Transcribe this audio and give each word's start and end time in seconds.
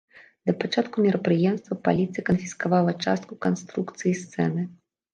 Да 0.49 0.53
пачатку 0.63 1.03
мерапрыемства 1.07 1.77
паліцыя 1.89 2.25
канфіскавала 2.31 2.99
частку 3.07 3.33
канструкцыі 3.49 4.19
сцэны. 4.27 4.71